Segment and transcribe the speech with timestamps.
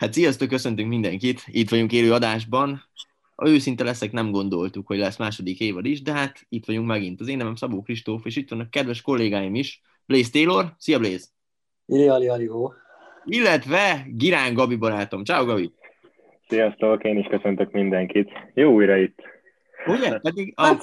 [0.00, 2.82] Hát sziasztok, köszöntünk mindenkit, itt vagyunk élő adásban.
[3.34, 7.20] A őszinte leszek, nem gondoltuk, hogy lesz második évad is, de hát itt vagyunk megint.
[7.20, 9.82] Az én nevem Szabó Kristóf, és itt vannak kedves kollégáim is.
[10.06, 11.26] Blaze Taylor, szia Blaze!
[11.86, 12.72] Iri, ali, ali, ó.
[13.24, 15.24] Illetve Girán Gabi barátom.
[15.24, 15.72] Ciao Gabi!
[16.48, 18.30] Sziasztok, én is köszöntök mindenkit.
[18.54, 19.18] Jó újra itt.
[19.86, 20.18] Ugye?
[20.18, 20.78] Pedig a, a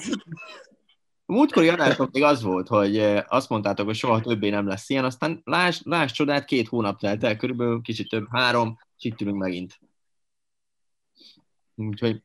[1.25, 5.05] múltkori adásban még az volt, hogy eh, azt mondtátok, hogy soha többé nem lesz ilyen,
[5.05, 9.37] aztán láss, láss csodát, két hónap telt el, körülbelül kicsit több, három, és itt ülünk
[9.37, 9.79] megint.
[11.75, 12.21] Úgyhogy,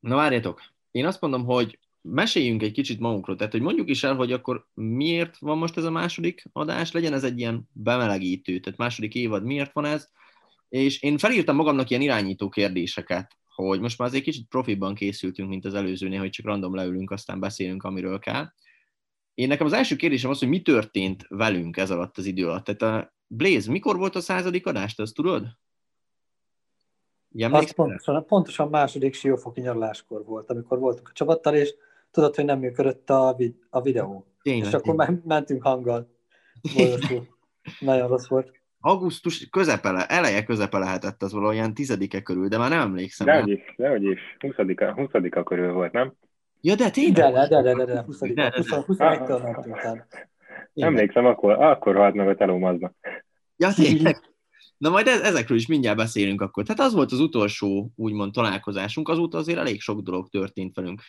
[0.00, 4.14] na várjatok, én azt mondom, hogy meséljünk egy kicsit magunkról, tehát hogy mondjuk is el,
[4.14, 8.78] hogy akkor miért van most ez a második adás, legyen ez egy ilyen bemelegítő, tehát
[8.78, 10.08] második évad miért van ez,
[10.68, 15.64] és én felírtam magamnak ilyen irányító kérdéseket, hogy most már azért kicsit profiban készültünk, mint
[15.64, 18.52] az előzőnél, hogy csak random leülünk, aztán beszélünk, amiről kell.
[19.34, 22.64] Én nekem az első kérdésem az, hogy mi történt velünk ez alatt az idő alatt.
[22.64, 25.46] Tehát a Blaze, mikor volt a századik adás, te azt tudod?
[27.38, 31.74] Az pontosan, pontosan második siófoki nyaraláskor volt, amikor voltunk a csapattal, és
[32.10, 34.26] tudod, hogy nem működött a, vid- a videó.
[34.42, 35.22] Tényleg, és akkor tényleg.
[35.24, 36.10] mentünk hanggal.
[37.80, 42.80] Nagyon rossz volt augusztus közepele, eleje közepe lehetett az valahol tizedike körül, de már nem
[42.80, 43.26] emlékszem.
[43.26, 44.20] Dehogy is, dehogy is.
[44.38, 44.54] 20
[44.94, 45.08] 20
[45.44, 46.12] körül volt, nem?
[46.60, 47.32] Ja, de tényleg?
[47.32, 50.06] De, de, de, de, de 20 21-től mentünk
[50.74, 52.94] Emlékszem, akkor, akkor halt meg a telómaznak.
[53.56, 54.16] Ja, tényleg?
[54.78, 56.64] Na majd e- ezekről is mindjárt beszélünk akkor.
[56.64, 61.00] Tehát az volt az utolsó, úgymond találkozásunk, azóta azért elég sok dolog történt velünk.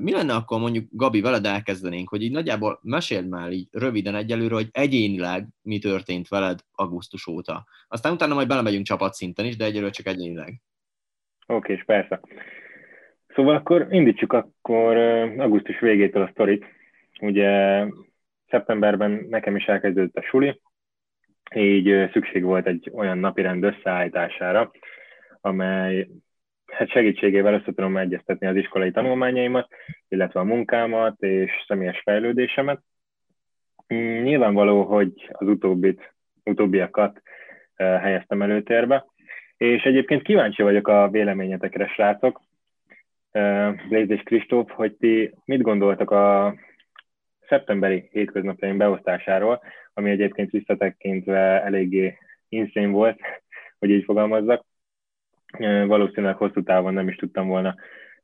[0.00, 4.54] Mi lenne akkor mondjuk, Gabi, veled elkezdenénk, hogy így nagyjából meséld már így röviden egyelőre,
[4.54, 7.66] hogy egyénileg mi történt veled augusztus óta.
[7.88, 10.60] Aztán utána majd belemegyünk csapatszinten is, de egyelőre csak egyénileg.
[11.46, 12.20] Oké, és persze.
[13.34, 14.96] Szóval akkor indítsuk akkor
[15.38, 16.64] augusztus végétől a sztorit.
[17.20, 17.84] Ugye
[18.48, 20.60] szeptemberben nekem is elkezdődött a suli,
[21.54, 24.70] így szükség volt egy olyan napirend összeállítására,
[25.40, 26.08] amely
[26.66, 29.68] hát segítségével össze tudom egyeztetni az iskolai tanulmányaimat,
[30.08, 32.80] illetve a munkámat és személyes fejlődésemet.
[33.94, 37.22] Mm, nyilvánvaló, hogy az utóbbit, utóbbiakat
[37.76, 39.06] helyeztem előtérbe,
[39.56, 42.40] és egyébként kíváncsi vagyok a véleményetekre, srácok,
[43.88, 46.54] Blaze és Kristóf, hogy ti mit gondoltak a
[47.50, 49.62] szeptemberi hétköznapjaim beosztásáról,
[49.94, 52.18] ami egyébként visszatekintve eléggé
[52.48, 53.20] insane volt,
[53.78, 54.64] hogy így fogalmazzak
[55.86, 57.74] valószínűleg hosszú távon nem is tudtam volna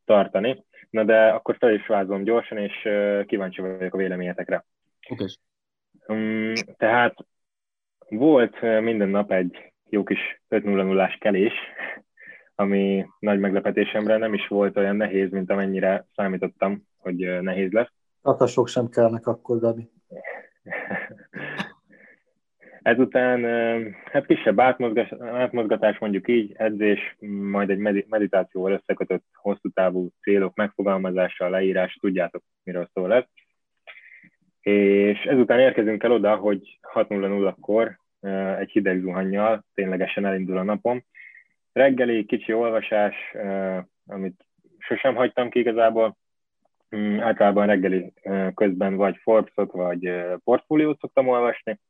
[0.05, 0.65] tartani.
[0.91, 2.89] Na de akkor fel is vázolom gyorsan, és
[3.27, 4.65] kíváncsi vagyok a véleményetekre.
[5.09, 5.27] Okay.
[6.07, 7.15] Um, tehát
[8.09, 11.53] volt minden nap egy jó kis 5 0 0 kelés,
[12.55, 17.93] ami nagy meglepetésemre nem is volt olyan nehéz, mint amennyire számítottam, hogy nehéz lesz.
[18.27, 19.91] Atasok sem kellnek akkor, Gabi.
[22.83, 23.45] Ezután
[24.05, 24.61] hát kisebb
[25.21, 27.17] átmozgatás, mondjuk így, edzés,
[27.51, 33.25] majd egy meditációval összekötött hosszú távú célok megfogalmazása, leírás, tudjátok, miről szól ez.
[34.61, 37.99] És ezután érkezünk el oda, hogy 6.00-kor
[38.59, 41.05] egy hideg zuhannyal ténylegesen elindul a napom.
[41.73, 43.15] Reggeli kicsi olvasás,
[44.07, 44.45] amit
[44.79, 46.17] sosem hagytam ki igazából,
[47.19, 48.13] általában reggeli
[48.55, 50.13] közben vagy Forbes-ot, vagy
[50.45, 51.81] portfóliót szoktam olvasni,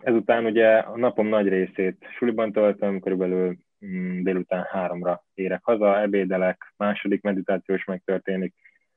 [0.00, 6.72] Ezután ugye a napom nagy részét suliban töltöm, körülbelül mm, délután háromra érek haza, ebédelek,
[6.76, 8.54] második meditációs megtörténik,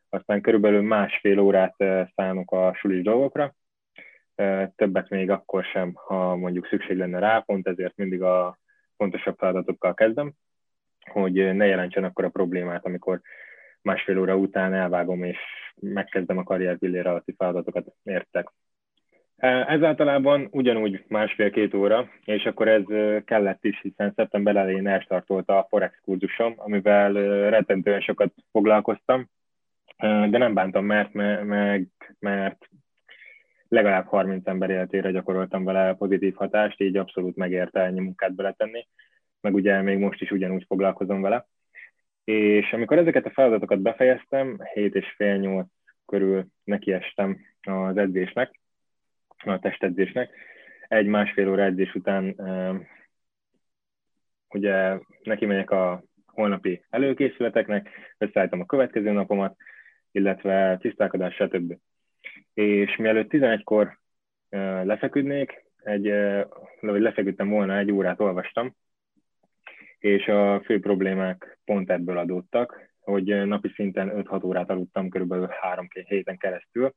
[0.09, 1.75] aztán körülbelül másfél órát
[2.15, 3.53] szánok a sulis dolgokra,
[4.75, 8.57] többet még akkor sem, ha mondjuk szükség lenne rá, pont ezért mindig a
[8.97, 10.33] fontosabb feladatokkal kezdem,
[11.11, 13.21] hogy ne jelentsen akkor a problémát, amikor
[13.81, 15.38] másfél óra után elvágom és
[15.75, 18.51] megkezdem a karrier pillér alatti feladatokat, értek.
[19.67, 22.83] Ez általában ugyanúgy másfél-két óra, és akkor ez
[23.25, 27.13] kellett is, hiszen szeptember elején elstartolta a Forex kurzusom, amivel
[27.49, 29.29] rettentően sokat foglalkoztam,
[29.97, 31.83] de nem bántam, mert, mert,
[32.19, 32.69] mert
[33.67, 38.88] legalább 30 ember életére gyakoroltam vele pozitív hatást, így abszolút megérte ennyi munkát beletenni,
[39.41, 41.47] meg ugye még most is ugyanúgy foglalkozom vele.
[42.27, 45.68] És amikor ezeket a feladatokat befejeztem, 7 és fél 8
[46.06, 48.59] körül nekiestem az edzésnek,
[49.38, 50.29] a testedzésnek.
[50.88, 52.35] Egy-másfél óra edzés után
[54.50, 59.56] ugye neki megyek a holnapi előkészületeknek, összeállítom a következő napomat,
[60.12, 61.77] illetve tisztálkodás, stb.
[62.53, 64.00] És mielőtt 11-kor
[64.83, 66.13] lefeküdnék, egy,
[66.79, 68.75] vagy lefeküdtem volna, egy órát olvastam,
[69.99, 75.88] és a fő problémák pont ebből adódtak, hogy napi szinten 5-6 órát aludtam körülbelül 3
[75.91, 76.94] héten keresztül,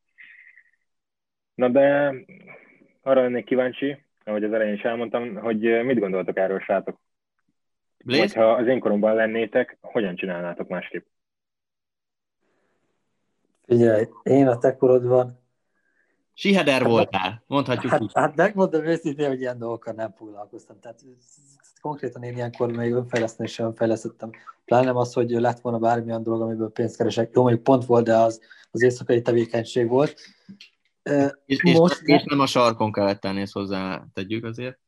[1.60, 2.14] Na de
[3.02, 7.00] arra lennék kíváncsi, ahogy az elején is elmondtam, hogy mit gondoltok erről, srácok?
[8.04, 11.06] Vagy ha az én koromban lennétek, hogyan csinálnátok másképp?
[13.66, 15.39] Figyelj, én a te korodban
[16.40, 18.10] Siheder voltál, mondhatjuk hát, így.
[18.14, 20.80] Hát megmondom őszintén, hogy ilyen dolgokkal nem foglalkoztam.
[20.80, 21.00] Tehát
[21.80, 24.30] konkrétan én ilyenkor még önfejleszteni önfejlesztettem.
[24.64, 27.30] Pláne az, hogy lett volna bármilyen dolog, amiből pénzt keresek.
[27.34, 28.40] Jó, mondjuk pont volt, de az,
[28.70, 30.20] az éjszakai tevékenység volt.
[31.46, 34.78] És, Most és, és nem a sarkon kellett tenni, ezt hozzá tegyük azért.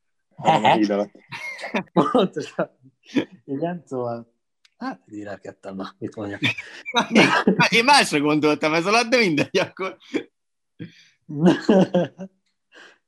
[2.13, 2.71] Pontosan.
[3.45, 4.31] Igen, szóval
[4.83, 6.41] Hát, írelkedtem, na, mit mondjak.
[7.77, 9.97] Én másra gondoltam ez alatt, de mindegy, akkor.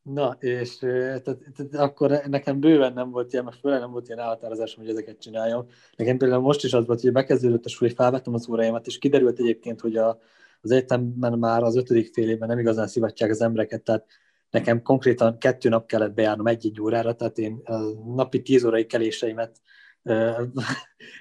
[0.03, 4.19] Na, és tehát, tehát, akkor nekem bőven nem volt ilyen, most főleg nem volt ilyen
[4.19, 5.67] elhatározásom, hogy ezeket csináljam.
[5.97, 9.39] Nekem például most is az volt, hogy bekezdődött a suli, felvettem az óráimat, és kiderült
[9.39, 10.19] egyébként, hogy a,
[10.61, 14.07] az egyetemben már az ötödik fél évben nem igazán szivatják az embereket, tehát
[14.51, 17.79] nekem konkrétan kettő nap kellett bejárnom egy-egy órára, tehát én a
[18.15, 19.61] napi tíz órai keléseimet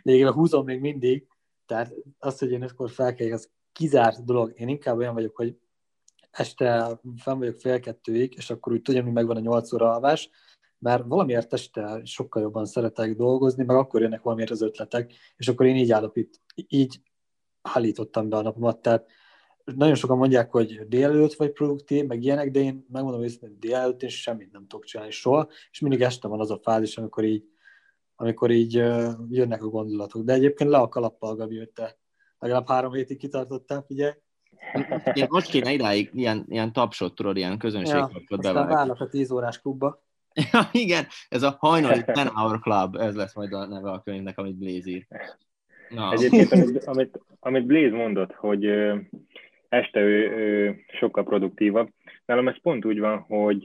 [0.01, 1.27] lényegében húzom még mindig,
[1.65, 4.51] tehát az, hogy én akkor felkeljek, az kizárt dolog.
[4.55, 5.57] Én inkább olyan vagyok, hogy
[6.33, 10.30] este fenn vagyok fél kettőig, és akkor úgy tudom, hogy megvan a nyolc óra alvás,
[10.80, 15.65] mert valamiért este sokkal jobban szeretek dolgozni, meg akkor jönnek valamiért az ötletek, és akkor
[15.65, 17.01] én így állapít, így
[17.62, 19.06] állítottam be a napomat, tehát
[19.63, 24.09] nagyon sokan mondják, hogy délelőtt vagy produktív, meg ilyenek, de én megmondom hogy délelőtt én
[24.09, 27.45] semmit nem tudok csinálni soha, és mindig este van az a fázis, amikor így,
[28.15, 28.74] amikor így
[29.29, 30.24] jönnek a gondolatok.
[30.24, 31.97] De egyébként le a kalappal, Gabi, hogy te
[32.39, 34.13] legalább három hétig kitartottál, figyelj.
[35.13, 38.74] Én most kéne idáig ilyen, ilyen tapsot, tudod, ilyen közönségkapcsolat ja, bevágni.
[38.74, 40.01] Aztán a 10 órás klubba.
[40.51, 44.38] Ja, igen, ez a hajnali 10 Hour Club, ez lesz majd a neve a könyvnek,
[44.38, 45.07] amit Blaze ír.
[45.89, 46.12] Na.
[46.12, 48.95] Egyébként, amit, amit, amit Blaze mondott, hogy ö,
[49.69, 51.89] este ő, ő sokkal produktívabb,
[52.25, 53.62] nálam ez pont úgy van, hogy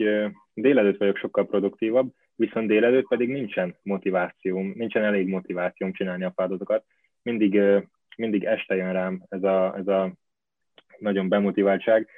[0.54, 6.84] délelőtt vagyok sokkal produktívabb, viszont délelőtt pedig nincsen motivációm, nincsen elég motivációm csinálni a feladatokat.
[7.22, 7.60] Mindig,
[8.16, 10.12] mindig este jön rám ez a, ez a
[10.98, 12.08] nagyon bemotiváltság,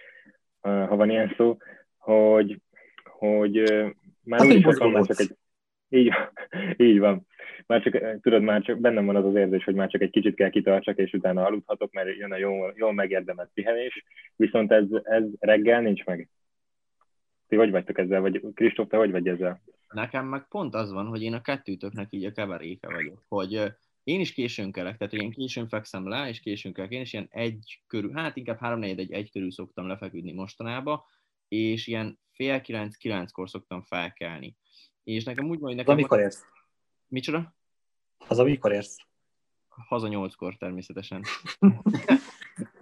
[0.61, 1.57] ha van ilyen szó,
[1.99, 2.61] hogy,
[3.05, 3.85] hogy
[4.25, 5.37] már úgy is van, már csak egy,
[5.89, 6.13] így,
[6.89, 7.27] így van.
[7.67, 10.35] Már csak, tudod, már csak bennem van az az érzés, hogy már csak egy kicsit
[10.35, 14.05] kell kitartsak, és utána aludhatok, mert jön a jól, jól megérdemelt pihenés,
[14.37, 16.29] viszont ez, ez reggel nincs meg.
[17.49, 19.61] Ti hogy vagytok ezzel, vagy Kristóf, te hogy vagy ezzel?
[19.89, 23.63] Nekem meg pont az van, hogy én a kettőtöknek így a keveréke vagyok, hogy
[24.05, 26.91] én is későn kelek, tehát hogy én későn fekszem le, és későn kelek.
[26.91, 31.03] Én is ilyen egy körül, hát inkább három egy, egy körül szoktam lefeküdni mostanában,
[31.49, 34.57] és ilyen fél kilenc, kilenckor szoktam felkelni.
[35.05, 35.95] És nekem úgy van, hogy nekem...
[35.95, 36.45] Amikor érsz?
[37.09, 37.55] Micsoda?
[38.29, 38.97] Az amikor érsz?
[39.69, 41.25] Haza nyolckor természetesen.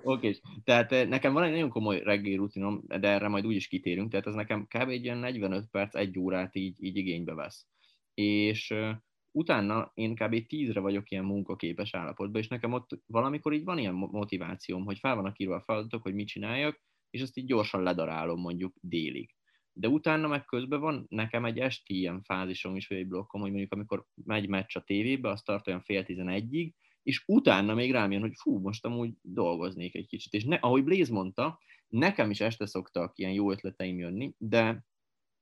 [0.03, 0.41] Oké, okay.
[0.65, 4.11] tehát eh, nekem van egy nagyon komoly reggeli rutinom, de erre majd úgy is kitérünk,
[4.11, 4.89] tehát ez nekem kb.
[4.89, 7.67] egy ilyen 45 perc, egy órát így, így igénybe vesz.
[8.15, 8.97] És eh,
[9.33, 10.47] utána én kb.
[10.47, 15.15] tízre vagyok ilyen munkaképes állapotban, és nekem ott valamikor így van ilyen motivációm, hogy fel
[15.15, 16.81] vannak írva a feladatok, hogy mit csináljak,
[17.11, 19.35] és azt így gyorsan ledarálom mondjuk délig.
[19.73, 23.51] De utána meg közben van nekem egy esti ilyen fázisom is, vagy egy blokkom, hogy
[23.51, 28.13] mondjuk amikor megy meccs a tévébe, az tart olyan fél tizenegyig, és utána még rám
[28.13, 30.33] jön, hogy fú, most amúgy dolgoznék egy kicsit.
[30.33, 31.59] És ne, ahogy Blaze mondta,
[31.89, 34.87] nekem is este szoktak ilyen jó ötleteim jönni, de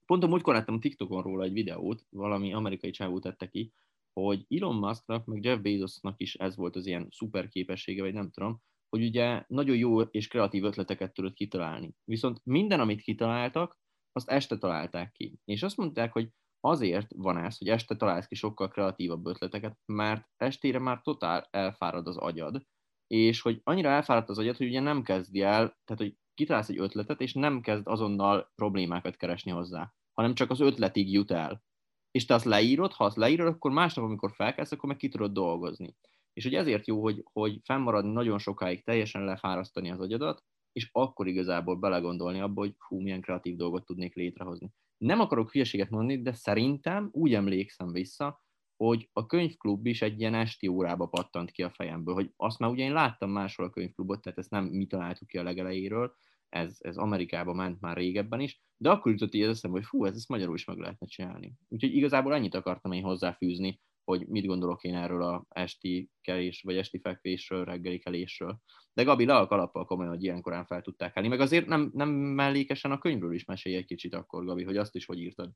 [0.06, 3.72] Pont a múltkor láttam TikTokon róla egy videót, valami amerikai csávó tette ki,
[4.12, 8.30] hogy Elon Musknak, meg Jeff Bezosnak is ez volt az ilyen szuper képessége, vagy nem
[8.30, 11.94] tudom, hogy ugye nagyon jó és kreatív ötleteket tudott kitalálni.
[12.04, 13.78] Viszont minden, amit kitaláltak,
[14.12, 15.38] azt este találták ki.
[15.44, 20.28] És azt mondták, hogy azért van ez, hogy este találsz ki sokkal kreatívabb ötleteket, mert
[20.36, 22.62] estére már totál elfárad az agyad,
[23.06, 26.78] és hogy annyira elfáradt az agyad, hogy ugye nem kezdi el, tehát hogy kitalálsz egy
[26.78, 31.64] ötletet, és nem kezd azonnal problémákat keresni hozzá, hanem csak az ötletig jut el.
[32.10, 35.32] És te azt leírod, ha azt leírod, akkor másnap, amikor felkelsz, akkor meg ki tudod
[35.32, 35.96] dolgozni.
[36.32, 41.26] És hogy ezért jó, hogy, hogy fennmaradni nagyon sokáig, teljesen lefárasztani az agyadat, és akkor
[41.26, 44.72] igazából belegondolni abba, hogy hú, milyen kreatív dolgot tudnék létrehozni.
[44.98, 48.44] Nem akarok hülyeséget mondani, de szerintem úgy emlékszem vissza,
[48.76, 52.70] hogy a könyvklub is egy ilyen esti órába pattant ki a fejemből, hogy azt már
[52.70, 56.16] ugye én láttam máshol a könyvklubot, tehát ezt nem mi találtuk ki a legelejéről,
[56.48, 60.04] ez, ez Amerikába ment már régebben is, de akkor jutott így az eszembe, hogy fú,
[60.04, 61.52] ez, ezt magyarul is meg lehetne csinálni.
[61.68, 66.76] Úgyhogy igazából annyit akartam én hozzáfűzni, hogy mit gondolok én erről a esti kelés, vagy
[66.76, 68.58] esti fekvésről, reggeli kelésről.
[68.92, 71.28] De Gabi, le a kalappal komolyan, hogy ilyen korán fel tudták állni.
[71.28, 74.94] Meg azért nem, nem mellékesen a könyvről is mesélj egy kicsit akkor, Gabi, hogy azt
[74.94, 75.50] is hogy írtad.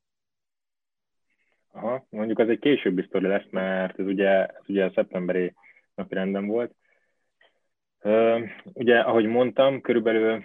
[1.71, 5.53] Aha, mondjuk az egy későbbi sztori lesz, mert ez ugye, ez ugye a szeptemberi
[5.95, 6.75] napi rendben volt.
[8.63, 10.43] Ugye, ahogy mondtam, körülbelül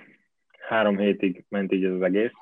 [0.66, 2.32] három hétig ment így ez az egész,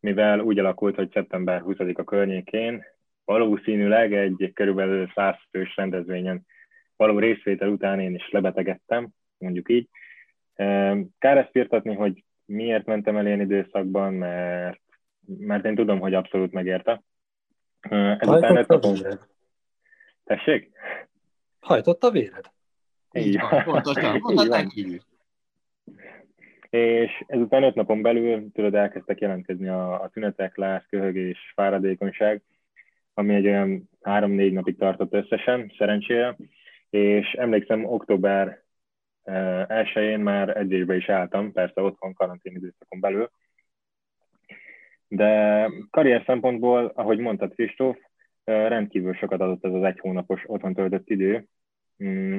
[0.00, 2.84] mivel úgy alakult, hogy szeptember 20-a környékén
[3.24, 6.46] valószínűleg egy körülbelül 100 fős rendezvényen
[6.96, 9.88] való részvétel után én is lebetegedtem, mondjuk így.
[11.18, 14.80] Kár ezt firtatni, hogy miért mentem el ilyen időszakban, mert,
[15.38, 17.02] mert én tudom, hogy abszolút megérte.
[18.18, 18.96] Ezután öt napon...
[20.24, 20.70] Tessék?
[21.60, 22.50] Hajtott a véred?
[23.12, 25.02] Így van, pontosan, mondhatnánk így.
[26.72, 32.42] És ezután öt napon belül, tudod, elkezdtek jelentkezni a, a tünetek, láz, köhögés, fáradékonyság,
[33.14, 36.36] ami egy olyan három-négy napig tartott összesen, szerencsére,
[36.90, 38.62] és emlékszem, október
[39.22, 43.30] eh, elsőjén már edzésbe is álltam, persze otthon karantén időszakon belül,
[45.08, 47.96] de karrier szempontból, ahogy mondtad Kristóf,
[48.44, 51.46] eh, rendkívül sokat adott ez az egy hónapos otthon töltött idő,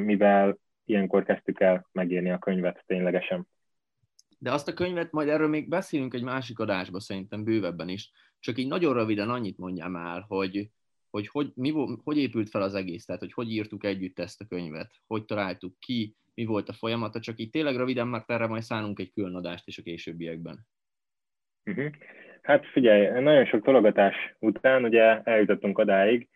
[0.03, 3.47] mivel ilyenkor kezdtük el megírni a könyvet ténylegesen.
[4.43, 8.11] De azt a könyvet majd erről még beszélünk egy másik adásba, szerintem bővebben is.
[8.39, 10.69] Csak így nagyon röviden annyit mondjam már, hogy
[11.09, 11.73] hogy hogy, mi,
[12.03, 15.79] hogy épült fel az egész, tehát hogy hogy írtuk együtt ezt a könyvet, hogy találtuk
[15.79, 19.35] ki, mi volt a folyamata, csak így tényleg röviden, mert erre majd szánunk egy külön
[19.35, 20.67] adást is a későbbiekben.
[21.65, 21.91] Uh-huh.
[22.41, 26.29] Hát figyelj, nagyon sok tologatás után ugye eljutottunk odáig,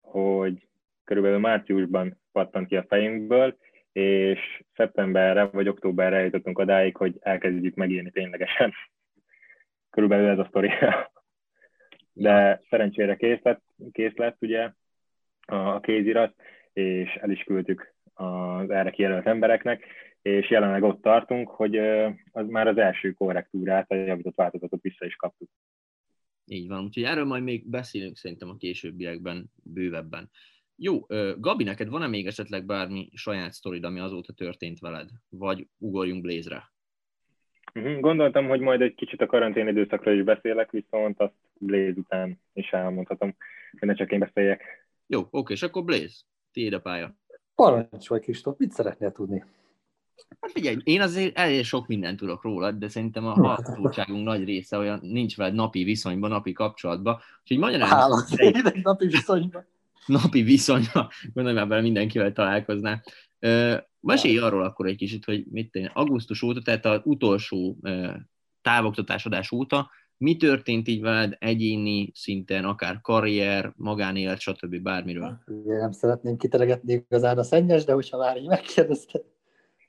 [0.00, 0.68] hogy
[1.04, 3.56] körülbelül márciusban pattant ki a fejünkből,
[3.94, 8.72] és szeptemberre vagy októberre eljutottunk odáig, hogy elkezdjük megírni ténylegesen.
[9.90, 10.70] Körülbelül ez a sztori.
[12.12, 14.72] De szerencsére kész lett, kész lett ugye
[15.46, 16.34] a kézirat,
[16.72, 19.84] és el is küldtük az erre kijelölt embereknek,
[20.22, 21.78] és jelenleg ott tartunk, hogy
[22.32, 25.48] az már az első korrektúrát, a javított változatot vissza is kaptuk.
[26.46, 30.30] Így van, úgyhogy erről majd még beszélünk szerintem a későbbiekben bővebben.
[30.76, 31.06] Jó,
[31.38, 35.08] Gabi, neked van-e még esetleg bármi saját sztorid, ami azóta történt veled?
[35.28, 36.72] Vagy ugorjunk Blaze-re?
[37.72, 42.40] Mhm, gondoltam, hogy majd egy kicsit a karantén időszakra is beszélek, viszont azt Blaze után
[42.52, 43.36] is elmondhatom,
[43.78, 44.62] hogy ne csak én beszéljek.
[45.06, 46.16] Jó, oké, és akkor Blaze,
[46.52, 47.16] tiéd a pálya.
[47.54, 49.44] Parancsolj, Kristóf, mit szeretnél tudni?
[50.40, 54.78] Hát figyelj, én azért elég sok mindent tudok róla, de szerintem a hallgatóságunk nagy része
[54.78, 57.18] olyan nincs veled napi viszonyban, napi kapcsolatban.
[57.40, 57.88] Úgyhogy magyarán...
[57.88, 58.24] Hála,
[58.82, 59.66] napi viszonyban
[60.06, 63.02] napi viszonyra, gondolom már mindenkivel találkozná.
[64.00, 65.88] Mesélj arról akkor egy kicsit, hogy mit tenni.
[65.92, 67.78] Augusztus óta, tehát az utolsó
[68.62, 74.76] távoktatásodás óta, mi történt így veled egyéni szinten, akár karrier, magánélet, stb.
[74.76, 75.38] bármiről?
[75.46, 79.22] Ugye nem szeretném kiteregetni igazán a szennyes, de hogyha már így megkérdezted,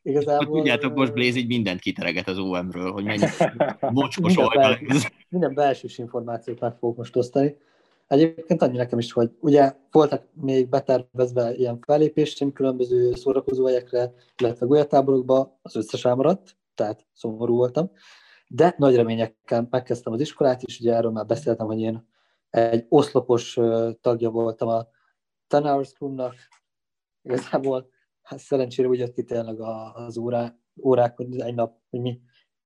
[0.01, 0.57] igazából...
[0.57, 3.25] Tudjátok, most Blaze így mindent kitereget az OM-ről, hogy mennyi
[3.91, 4.79] mocskos oldal.
[5.29, 7.55] Minden belsős információt meg fogok most osztani.
[8.07, 14.65] Egyébként annyi nekem is, hogy ugye voltak még betervezve ilyen fellépéseim különböző szórakozó helyekre, illetve
[14.65, 17.91] golyatáborokba, az összes elmaradt, tehát szomorú voltam,
[18.47, 22.07] de nagy reményekkel megkezdtem az iskolát is, ugye erről már beszéltem, hogy én
[22.49, 23.59] egy oszlopos
[24.01, 24.87] tagja voltam a
[25.47, 26.35] Ten Hours Clubnak,
[27.21, 27.89] igazából
[28.21, 32.21] hát szerencsére úgy jött ki tényleg az órá, órák, hogy egy nap, hogy mi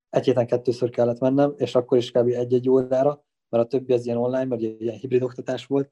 [0.10, 2.27] egy héten kettőször kellett mennem, és akkor is kb.
[2.27, 5.91] egy-egy órára, mert a többi az ilyen online, mert ilyen hibrid oktatás volt,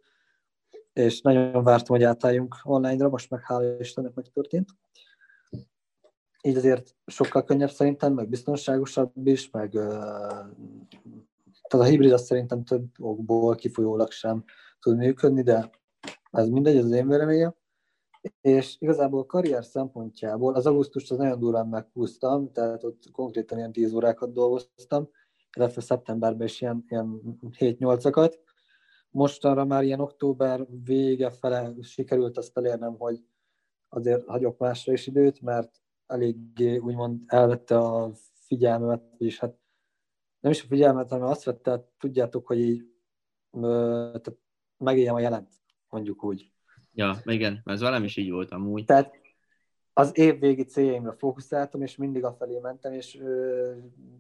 [0.94, 4.70] és nagyon vártam, hogy átálljunk online-ra, most meg hála Istennek megtörtént.
[6.42, 9.70] Így azért sokkal könnyebb szerintem, meg biztonságosabb is, meg
[11.68, 14.44] tehát a hibrid azt szerintem több okból kifolyólag sem
[14.80, 15.70] tud működni, de
[16.32, 17.56] ez mindegy, ez az én véleményem.
[18.42, 23.94] És igazából karrier szempontjából az augusztust az nagyon durván meghúztam, tehát ott konkrétan ilyen 10
[23.94, 25.10] órákat dolgoztam,
[25.58, 27.22] illetve szeptemberben is ilyen, ilyen
[27.60, 28.34] 7-8-akat.
[29.10, 33.24] Mostanra már ilyen október vége fele sikerült azt elérnem, hogy
[33.90, 39.56] azért hagyok másra is időt, mert eléggé úgymond elvette a figyelmemet, és hát
[40.40, 42.86] nem is a figyelmet, hanem azt vette, tudjátok, hogy így
[43.52, 44.38] tehát
[44.78, 45.50] megéljem a jelent,
[45.90, 46.52] mondjuk úgy.
[46.94, 48.86] Ja, igen, ez velem is így volt amúgy.
[48.86, 49.16] Tehát
[49.98, 53.12] az évvégi céljaimra fókuszáltam, és mindig afelé mentem, és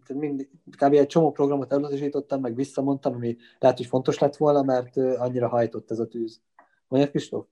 [0.06, 0.94] tehát mindig, kb.
[0.94, 5.92] egy csomó programot elutasítottam, meg visszamondtam, ami lehet, hogy fontos lett volna, mert annyira hajtott
[5.92, 6.42] ez a tűz.
[6.88, 7.46] Mondjad, Kristóf?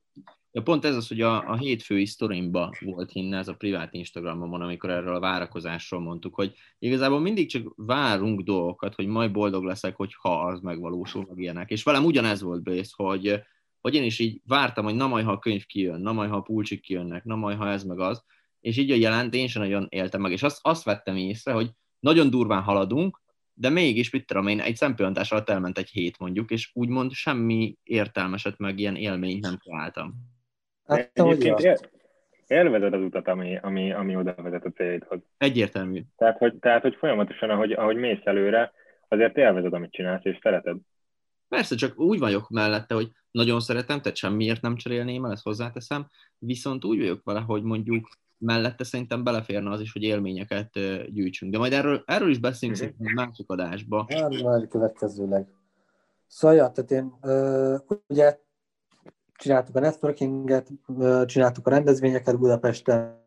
[0.51, 4.61] Ja, pont ez az, hogy a, a hétfői sztorimba volt hinne, ez a privát Instagramon,
[4.61, 9.95] amikor erről a várakozásról mondtuk, hogy igazából mindig csak várunk dolgokat, hogy majd boldog leszek,
[9.95, 11.69] hogyha az megvalósul, meg ilyenek.
[11.69, 13.41] És velem ugyanez volt Bész, hogy
[13.85, 16.35] hogy én is így vártam, hogy na majd, ha a könyv kijön, na majd, ha
[16.35, 18.23] a pulcsik kijönnek, na majd, ha ez meg az,
[18.59, 21.69] és így a jelent én sem nagyon éltem meg, és azt, azt vettem észre, hogy
[21.99, 23.21] nagyon durván haladunk,
[23.53, 27.75] de mégis, mit tudom én, egy szempillantás alatt elment egy hét mondjuk, és úgymond semmi
[27.83, 30.13] értelmeset meg ilyen élményt nem találtam.
[30.87, 31.89] Hát, Egyébként
[32.47, 35.19] élvezed az utat, ami, ami, ami oda vezet a célidhoz.
[35.37, 36.01] Egyértelmű.
[36.17, 38.71] Tehát hogy, tehát, hogy folyamatosan, ahogy, ahogy mész előre,
[39.07, 40.77] azért élvezed, amit csinálsz, és szereted.
[41.47, 46.07] Persze, csak úgy vagyok mellette, hogy nagyon szeretem, tehát semmiért nem cserélném el, ezt hozzáteszem,
[46.37, 50.69] viszont úgy vagyok vele, hogy mondjuk mellette szerintem beleférne az is, hogy élményeket
[51.11, 51.51] gyűjtsünk.
[51.51, 54.07] De majd erről, erről is beszélünk szerintem másik adásba.
[54.43, 55.47] Majd következőleg.
[56.27, 58.39] Szóval, ja, tehát én uh, ugye
[59.35, 60.71] csináltuk a networkinget,
[61.25, 63.23] csináltuk a rendezvényeket Budapesten,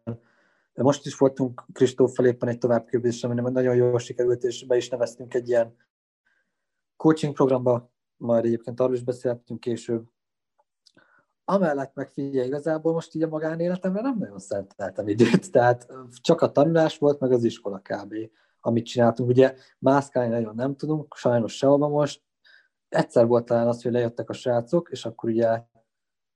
[0.75, 5.35] most is voltunk Kristóffal éppen egy továbbképzésre, ami nagyon jól sikerült, és be is neveztünk
[5.35, 5.77] egy ilyen
[6.97, 10.07] coaching programba, majd egyébként arról is beszéltünk később.
[11.45, 16.53] Amellett meg figyelj, igazából most így a magánéletemre nem nagyon szenteltem időt, tehát csak a
[16.53, 18.15] tanulás volt, meg az iskola kb.
[18.61, 19.29] amit csináltunk.
[19.29, 22.23] Ugye mászkálni nagyon nem tudunk, sajnos sehova most.
[22.89, 25.63] Egyszer volt talán az, hogy lejöttek a srácok, és akkor ugye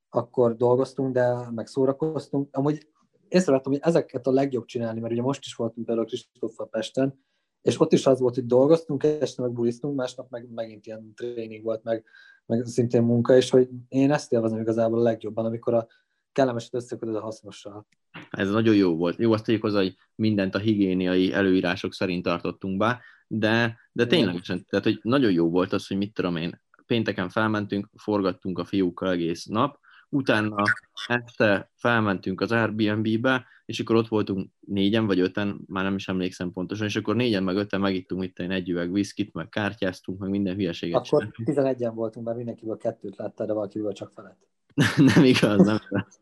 [0.09, 2.57] akkor dolgoztunk, de meg szórakoztunk.
[2.57, 2.89] Amúgy
[3.29, 7.25] észrevettem, hogy ezeket a legjobb csinálni, mert ugye most is voltunk például Kristóffal Pesten,
[7.63, 11.65] és ott is az volt, hogy dolgoztunk, este meg bulisztunk, másnap meg megint ilyen tréning
[11.65, 12.05] volt, meg,
[12.47, 15.87] meg szintén munka, és hogy én ezt élvezem igazából a legjobban, amikor a
[16.33, 17.87] kellemeset összekötöd a hasznossal.
[18.31, 19.19] Ez nagyon jó volt.
[19.19, 24.67] Jó, azt tegyük hozzá, hogy mindent a higiéniai előírások szerint tartottunk be, de, de ténylegesen,
[24.69, 29.11] tehát hogy nagyon jó volt az, hogy mit tudom én, pénteken felmentünk, forgattunk a fiúkkal
[29.11, 29.79] egész nap,
[30.13, 30.63] utána
[31.07, 36.53] este felmentünk az Airbnb-be, és akkor ott voltunk négyen vagy öten, már nem is emlékszem
[36.53, 40.55] pontosan, és akkor négyen meg öten megittunk itt egy üveg viszkit, meg kártyáztunk, meg minden
[40.55, 44.49] hülyeséget Akkor tizenegyen voltunk, mert mindenkiből kettőt láttál, de valakiből csak felett.
[45.15, 46.21] nem igaz, nem igaz.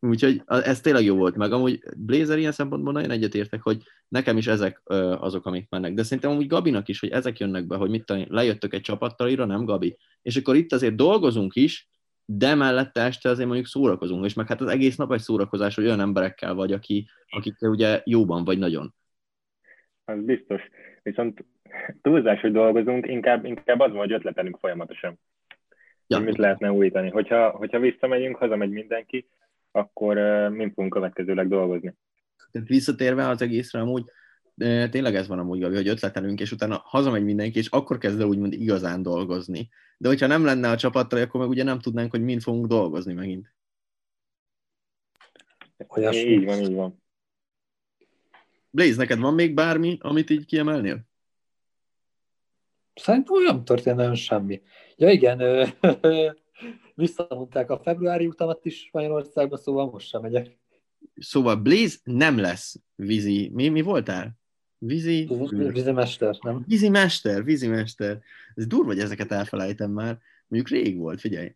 [0.00, 4.46] Úgyhogy ez tényleg jó volt, meg amúgy Blazer ilyen szempontból nagyon egyetértek, hogy nekem is
[4.46, 4.82] ezek
[5.18, 5.94] azok, amik mennek.
[5.94, 9.28] De szerintem amúgy Gabinak is, hogy ezek jönnek be, hogy mit tenni, lejöttök egy csapattal,
[9.28, 9.96] ira, nem Gabi.
[10.22, 11.90] És akkor itt azért dolgozunk is,
[12.24, 15.84] de mellette este azért mondjuk szórakozunk, és meg hát az egész nap egy szórakozás, hogy
[15.84, 18.94] olyan emberekkel vagy, aki, akikkel ugye jóban vagy nagyon.
[20.04, 20.62] Az biztos.
[21.02, 21.44] Viszont
[22.02, 25.18] túlzás, hogy dolgozunk, inkább, inkább az van, hogy ötletelünk folyamatosan.
[26.06, 26.18] Ja.
[26.18, 27.10] Mit lehetne újítani.
[27.10, 29.28] Hogyha, hogyha visszamegyünk, hazamegy mindenki,
[29.70, 31.94] akkor uh, mind fogunk következőleg dolgozni.
[32.50, 34.04] Tehát visszatérve az egészre amúgy,
[34.90, 38.26] tényleg ez van amúgy, Gabi, hogy ötletelünk, és utána hazamegy mindenki, és akkor kezd el
[38.26, 39.68] úgymond igazán dolgozni.
[39.98, 43.12] De hogyha nem lenne a csapattal, akkor meg ugye nem tudnánk, hogy mind fogunk dolgozni
[43.12, 43.54] megint.
[45.88, 46.30] Olyasmi.
[46.30, 47.02] Így van, így van.
[48.70, 51.10] Blaze, neked van még bármi, amit így kiemelnél?
[52.94, 54.62] Szerintem olyan történt nagyon semmi.
[54.96, 55.68] Ja igen,
[56.94, 60.58] visszamondták a februári utamat is Magyarországba, szóval most sem megyek.
[61.14, 63.50] Szóval Blaze nem lesz vízi.
[63.54, 64.40] Mi, mi voltál?
[64.84, 65.28] Vízi...
[65.50, 66.64] Vízimester, nem?
[66.66, 68.22] Vízimester, vízimester.
[68.54, 70.18] Ez durva, hogy ezeket elfelejtem már.
[70.48, 71.54] Mondjuk rég volt, figyelj.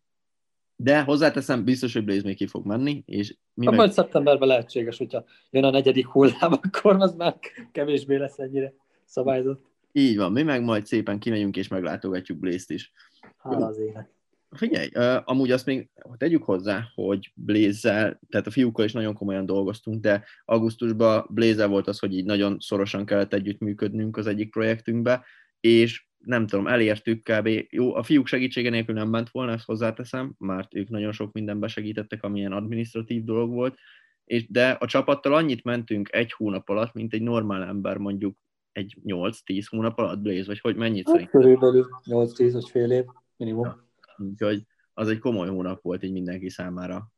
[0.77, 3.75] De hozzáteszem, biztos, hogy Blaze még ki fog menni, és mi meg...
[3.75, 7.39] Majd szeptemberben lehetséges, hogyha jön a negyedik hullám, akkor az már
[7.73, 9.65] kevésbé lesz ennyire szabályzott.
[9.93, 12.93] Így van, mi meg majd szépen kimegyünk és meglátogatjuk Blaze-t is.
[13.37, 14.15] Hála az ének.
[14.50, 14.88] Figyelj,
[15.24, 20.24] amúgy azt még tegyük hozzá, hogy blaze tehát a fiúkkal is nagyon komolyan dolgoztunk, de
[20.44, 25.24] augusztusban blaze volt az, hogy így nagyon szorosan kellett együttműködnünk az egyik projektünkbe,
[25.61, 27.48] és nem tudom, elértük kb.
[27.70, 31.68] Jó, a fiúk segítsége nélkül nem ment volna, ezt hozzáteszem, mert ők nagyon sok mindenbe
[31.68, 33.78] segítettek, amilyen administratív dolog volt,
[34.24, 38.37] és, de a csapattal annyit mentünk egy hónap alatt, mint egy normál ember mondjuk
[38.72, 41.30] egy 8-10 hónap alatt Blaze, vagy hogy mennyit hát, szerint?
[41.30, 43.04] Körülbelül 8-10 vagy fél év
[43.37, 43.64] minimum.
[43.64, 43.86] Ja.
[44.18, 47.12] Úgyhogy az egy komoly hónap volt így mindenki számára.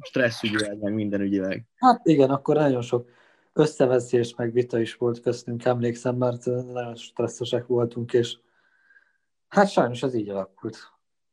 [0.00, 1.66] Stressz ügyileg, meg minden ügyileg.
[1.76, 3.10] Hát igen, akkor nagyon sok
[3.52, 8.38] összeveszés, meg vita is volt köztünk, emlékszem, mert nagyon stresszesek voltunk, és
[9.48, 10.78] hát sajnos ez így alakult.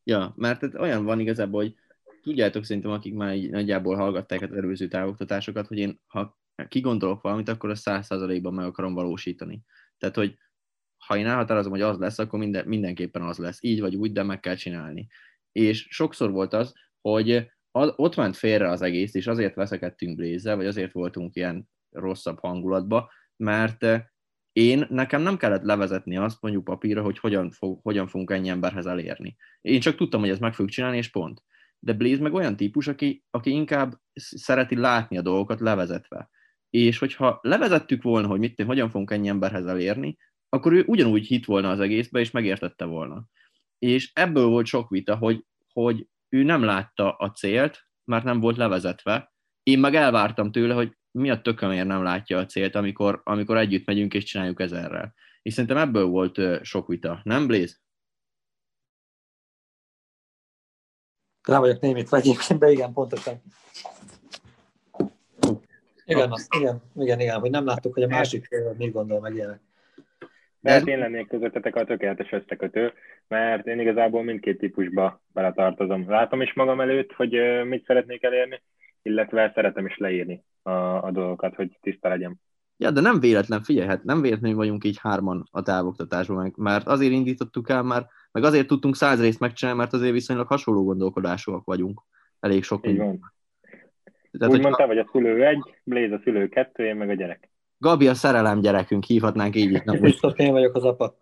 [0.04, 1.76] Ja, mert olyan van igazából, hogy
[2.22, 6.38] tudjátok szerintem, akik már így nagyjából hallgatták az előző távoktatásokat, hogy én ha
[6.68, 9.62] kigondolok valamit, akkor a száz százalékban meg akarom valósítani.
[9.98, 10.38] Tehát, hogy
[11.06, 13.58] ha én elhatározom, hogy az lesz, akkor minden, mindenképpen az lesz.
[13.62, 15.08] Így vagy úgy, de meg kell csinálni.
[15.52, 20.56] És sokszor volt az, hogy az, ott ment félre az egész, és azért veszekedtünk blézzel,
[20.56, 24.04] vagy azért voltunk ilyen rosszabb hangulatba, mert eh,
[24.52, 28.86] én, nekem nem kellett levezetni azt mondjuk papírra, hogy hogyan, fog, hogyan fogunk ennyi emberhez
[28.86, 29.36] elérni.
[29.62, 31.44] Én csak tudtam, hogy ezt meg fogjuk csinálni, és pont.
[31.80, 36.30] De Blaze meg olyan típus, aki, aki inkább szereti látni a dolgokat levezetve.
[36.70, 40.18] És hogyha levezettük volna, hogy mit, hogyan fogunk ennyi emberhez elérni,
[40.56, 43.26] akkor ő ugyanúgy hit volna az egészbe, és megértette volna.
[43.80, 48.58] És ebből volt sok vita, hogy, hogy ő nem látta a célt, mert nem volt
[48.58, 49.34] levezetve.
[49.64, 53.86] Én meg elvártam tőle, hogy mi a tökömért nem látja a célt, amikor, amikor együtt
[53.86, 55.14] megyünk és csináljuk ezerrel.
[55.42, 57.76] És szerintem ebből volt sok vita, nem Blaze?
[61.48, 63.42] Rá vagyok némit vagy de igen, pontosan.
[66.06, 69.62] Igen, igen, igen, igen, hogy nem láttuk, hogy a másik mit gondol meg ilyenek.
[70.66, 72.94] Tehát én lennék közöttetek a tökéletes összekötő,
[73.28, 76.10] mert én igazából mindkét típusba beletartozom.
[76.10, 78.62] Látom is magam előtt, hogy mit szeretnék elérni,
[79.02, 82.40] illetve szeretem is leírni a, a dolgokat, hogy tiszta legyen.
[82.78, 86.88] Ja, de nem véletlen, figyelj, hát nem véletlenül vagyunk így hárman a távoktatásban, meg, mert
[86.88, 91.66] azért indítottuk el, mert, meg azért tudtunk száz részt megcsinálni, mert azért viszonylag hasonló gondolkodásúak
[91.66, 92.02] vagyunk.
[92.40, 93.34] Elég sok így van.
[94.32, 97.50] Tehát, Úgy mondta, vagy a szülő egy, Blaze a szülő kettő, én meg a gyerek.
[97.78, 100.00] Gabi a szerelem gyerekünk, hívhatnánk így is.
[100.00, 101.16] Biztos én vagyok az apa.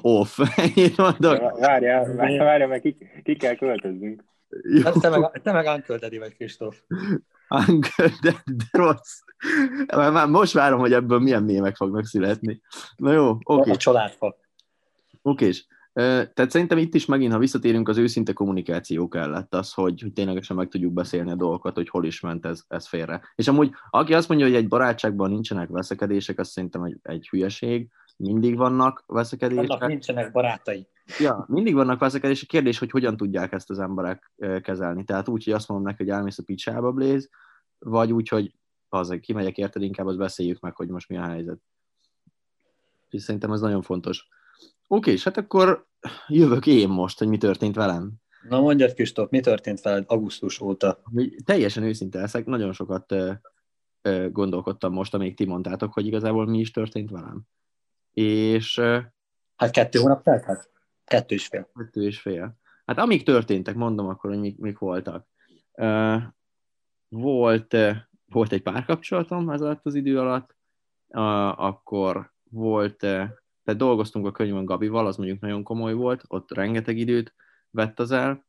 [0.00, 1.58] Off, ennyit mondok.
[1.60, 4.24] Várjál, várjál, mert ki, ki kell költöznünk.
[4.84, 6.82] Hát te meg, te meg Uncle vagy, Kristóf.
[7.68, 8.34] Uncle de
[8.70, 9.20] rossz.
[9.96, 12.60] Már most várom, hogy ebből milyen mémek fognak születni.
[12.96, 13.42] Na jó, oké.
[13.44, 13.72] Okay.
[13.72, 14.26] A családfa.
[14.26, 14.38] Oké,
[15.22, 15.52] okay.
[15.94, 20.56] Tehát szerintem itt is megint, ha visszatérünk, az őszinte kommunikáció kellett az, hogy, hogy ténylegesen
[20.56, 23.20] meg tudjuk beszélni a dolgokat, hogy hol is ment ez, ez félre.
[23.34, 27.88] És amúgy, aki azt mondja, hogy egy barátságban nincsenek veszekedések, az szerintem egy, egy hülyeség.
[28.16, 29.70] Mindig vannak veszekedések.
[29.70, 30.86] Annak nincsenek barátai.
[31.18, 32.48] Ja, mindig vannak veszekedések.
[32.48, 35.04] Kérdés, hogy hogyan tudják ezt az emberek kezelni.
[35.04, 37.28] Tehát úgy, hogy azt mondom neki, hogy elmész a picsába, Blaze,
[37.78, 38.54] vagy úgy, hogy
[38.88, 41.58] az, kimegyek érted, inkább azt beszéljük meg, hogy most mi a helyzet.
[43.10, 44.28] És szerintem ez nagyon fontos.
[44.94, 45.86] Oké, és hát akkor
[46.28, 48.12] jövök én most, hogy mi történt velem.
[48.48, 51.02] Na mondjad, Kristóf, mi történt veled augusztus óta?
[51.44, 53.32] Teljesen őszinte leszek, nagyon sokat ö,
[54.02, 57.42] ö, gondolkodtam most, amíg ti mondtátok, hogy igazából mi is történt velem.
[58.12, 58.78] És...
[58.78, 58.98] Ö,
[59.56, 60.44] hát kettő hónap telt?
[60.44, 60.70] Hát
[61.04, 61.70] kettő és fél.
[61.74, 62.56] Kettő és fél.
[62.86, 65.26] Hát amik történtek, mondom akkor, hogy mik, mik voltak.
[65.74, 66.16] Ö,
[67.08, 67.76] volt,
[68.26, 70.56] volt egy párkapcsolatom ez alatt az idő alatt,
[71.56, 73.06] akkor volt
[73.64, 77.34] tehát dolgoztunk a könyvön Gabival, az mondjuk nagyon komoly volt, ott rengeteg időt
[77.70, 78.46] vett az el,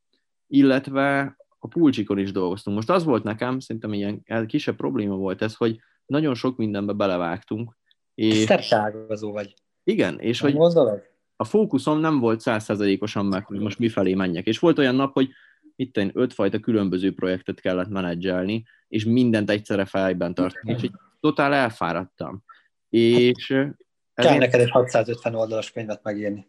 [0.47, 2.75] illetve a pulcsikon is dolgoztunk.
[2.75, 7.77] Most az volt nekem, szerintem ilyen kisebb probléma volt ez, hogy nagyon sok mindenbe belevágtunk.
[8.15, 8.37] És...
[8.37, 9.53] Szertágazó vagy.
[9.83, 11.01] Igen, és nem hogy gondolod?
[11.35, 14.47] a fókuszom nem volt százszerzalékosan meg, hogy most mifelé menjek.
[14.47, 15.29] És volt olyan nap, hogy
[15.75, 22.43] itt én ötfajta különböző projektet kellett menedzselni, és mindent egyszerre fejben tartani, és totál elfáradtam.
[22.89, 23.65] És
[24.13, 26.47] ez Kell neked egy 650 oldalas könyvet megírni.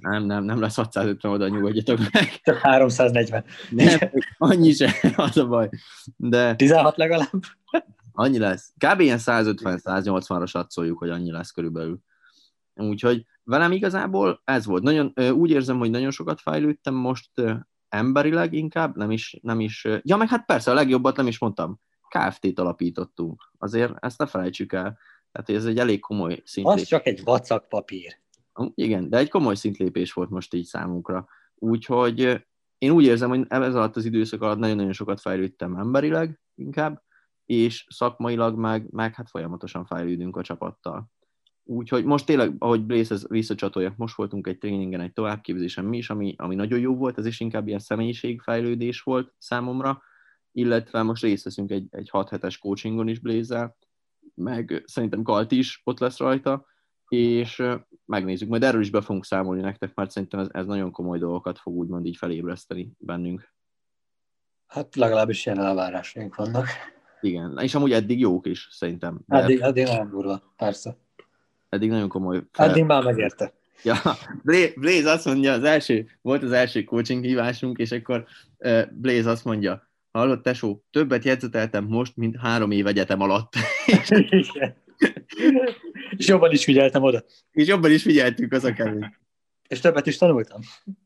[0.00, 2.40] Nem, nem, nem lesz 650 oldal, nyugodjatok meg.
[2.42, 3.44] Csak 340.
[3.70, 3.98] Nem,
[4.38, 5.68] annyi sem, az a baj.
[6.16, 7.42] De 16 legalább?
[8.12, 8.72] Annyi lesz.
[8.76, 9.00] Kb.
[9.00, 11.98] ilyen 150-180-ra satszoljuk, hogy annyi lesz körülbelül.
[12.74, 14.82] Úgyhogy velem igazából ez volt.
[14.82, 17.30] Nagyon, úgy érzem, hogy nagyon sokat fejlődtem most
[17.88, 21.80] emberileg inkább, nem is, nem is, ja meg hát persze a legjobbat nem is mondtam,
[22.08, 23.52] KFT-t alapítottunk.
[23.58, 24.98] Azért ezt ne felejtsük el.
[25.32, 26.82] Tehát ez egy elég komoly szintlépés.
[26.82, 28.20] Az csak egy vacak papír.
[28.74, 31.28] Igen, de egy komoly szintlépés volt most így számunkra.
[31.54, 32.46] Úgyhogy
[32.78, 37.02] én úgy érzem, hogy ez alatt az időszak alatt nagyon-nagyon sokat fejlődtem emberileg inkább,
[37.44, 41.10] és szakmailag meg, meg hát folyamatosan fejlődünk a csapattal.
[41.64, 46.34] Úgyhogy most tényleg, ahogy Blaze visszacsatoljak, most voltunk egy tréningen, egy továbbképzésen mi is, ami,
[46.38, 50.02] ami nagyon jó volt, ez is inkább ilyen személyiségfejlődés volt számomra,
[50.52, 53.76] illetve most részt veszünk egy, egy 6 hetes coachingon is blaze
[54.38, 56.66] meg szerintem Kalt is ott lesz rajta,
[57.08, 57.62] és
[58.04, 61.58] megnézzük, majd erről is be fogunk számolni nektek, mert szerintem ez, ez nagyon komoly dolgokat
[61.58, 63.52] fog úgymond így felébreszteni bennünk.
[64.66, 66.66] Hát legalábbis ilyen elvárásaink vannak.
[67.20, 69.20] Igen, és amúgy eddig jók is, szerintem.
[69.26, 70.96] De eddig, eddig nagyon durva, persze.
[71.68, 72.42] Eddig nagyon komoly.
[72.52, 72.70] Fel...
[72.70, 73.52] Eddig már megérte.
[73.82, 73.96] Ja,
[74.76, 78.26] Blaze azt mondja, az első, volt az első coaching hívásunk, és akkor
[78.90, 79.87] Blaze azt mondja,
[80.18, 83.52] hallott tesó, többet jegyzeteltem most, mint három év egyetem alatt.
[86.16, 87.24] és jobban is figyeltem oda.
[87.50, 89.20] És jobban is figyeltünk, az a kevés.
[89.68, 90.60] És többet is tanultam.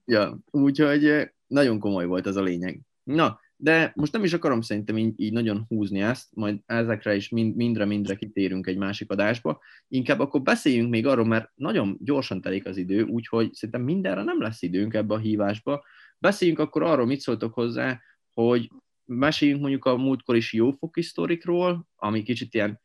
[0.04, 2.80] Ja, úgyhogy eh, nagyon komoly volt ez a lényeg.
[3.02, 7.28] Na, de most nem is akarom szerintem így, így nagyon húzni ezt, majd ezekre is
[7.28, 9.60] mind, mindre-mindre kitérünk egy másik adásba.
[9.88, 14.40] Inkább akkor beszéljünk még arról, mert nagyon gyorsan telik az idő, úgyhogy szerintem mindenre nem
[14.40, 15.84] lesz időnk ebbe a hívásba.
[16.18, 18.00] Beszéljünk akkor arról, mit szóltok hozzá,
[18.34, 18.70] hogy
[19.18, 22.80] meséljünk mondjuk a múltkor is jófoki sztorikról, ami kicsit ilyen,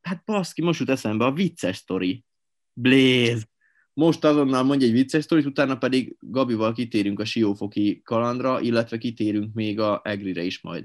[0.00, 2.24] hát baszki, most jut eszembe a vicces sztori.
[2.72, 3.48] Blaze.
[3.92, 9.54] Most azonnal mondja egy vicces sztorit, utána pedig Gabival kitérünk a siófoki kalandra, illetve kitérünk
[9.54, 10.84] még a Egrire is majd.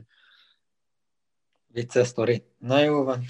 [1.68, 2.44] Vicces sztori.
[2.58, 3.24] Na jó van.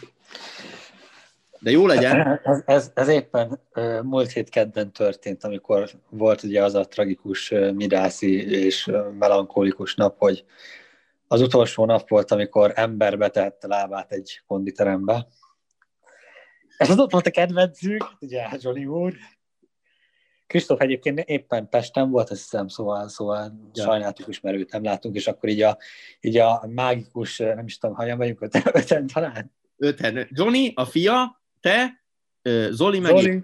[1.60, 2.39] De jó legyen.
[2.43, 3.60] Ez, ez, ez éppen
[4.04, 10.45] múlt hét kedden történt, amikor volt ugye az a tragikus midászi és melankolikus nap, hogy
[11.27, 15.27] az utolsó nap volt, amikor ember betehette lábát egy konditerembe.
[16.77, 19.13] Ez az ott volt a kedvencünk, ugye Johnny úr.
[20.47, 23.83] Kristóf egyébként éppen Pesten volt, azt hiszem, szóval, szóval ja.
[23.83, 25.77] sajnáltuk is, mert őt nem látunk, és akkor így a,
[26.21, 29.51] így a mágikus, nem is tudom, hanyan vagyunk, öten, öten talán?
[29.77, 30.27] Öten.
[30.29, 32.03] Johnny, a fia, te,
[32.69, 33.43] Zoli meg Zoli,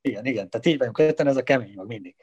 [0.00, 2.14] Igen, igen, tehát így vagyunk öten, ez a kemény mag mindig.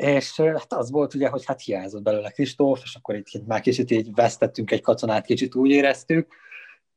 [0.00, 3.90] És hát az volt ugye, hogy hát hiányzott belőle Kristóf, és akkor itt már kicsit
[3.90, 6.34] így vesztettünk egy katonát, kicsit úgy éreztük,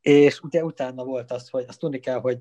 [0.01, 2.37] és ugye utána volt az, hogy azt tudni kell, hogy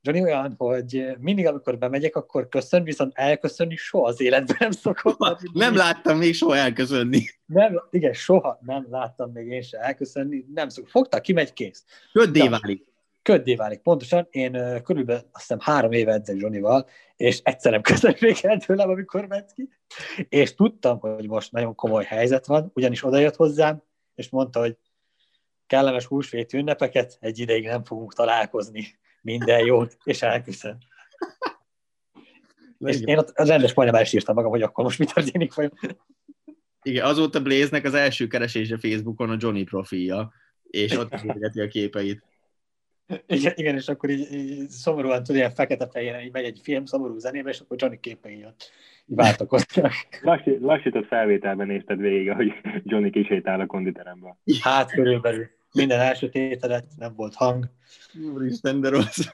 [0.00, 5.40] Johnny olyan, hogy mindig, amikor bemegyek, akkor köszön, viszont elköszönni soha az életben nem szokott.
[5.52, 7.24] Nem láttam még soha elköszönni.
[7.46, 10.90] Nem, igen, soha nem láttam még én se elköszönni, nem szokott.
[10.90, 11.84] Fogta, kimegy, kész.
[12.12, 12.91] Köddé válik.
[13.22, 14.26] Köddé válik, pontosan.
[14.30, 18.90] Én körülbelül azt hiszem három éve edzek Johnnyval, és egyszer nem köszön még el tőlem,
[18.90, 19.68] amikor ment ki.
[20.28, 23.82] És tudtam, hogy most nagyon komoly helyzet van, ugyanis odajött hozzám,
[24.14, 24.76] és mondta, hogy
[25.66, 30.78] kellemes húsvét ünnepeket, egy ideig nem fogunk találkozni minden jót, és elköszön.
[32.78, 35.72] És én ott rendes majdnem elsírtam magam, hogy akkor most mi történik vagy.
[36.82, 40.32] Igen, azóta Blaze-nek az első keresése Facebookon a Johnny profilja,
[40.62, 42.24] és ott a képeit.
[43.26, 46.84] Igen, igen, és akkor így, így szomorúan tudja, ilyen fekete fehéren így megy egy film
[46.84, 48.70] szomorú zenébe, és akkor Johnny képei ott
[49.06, 49.92] váltakoztak.
[50.60, 52.52] lassított felvételben nézted végig, hogy
[52.84, 54.36] Johnny kisétál a konditerembe.
[54.60, 57.64] Hát körülbelül minden első tételet, nem volt hang.
[58.34, 59.28] Úristen, de rossz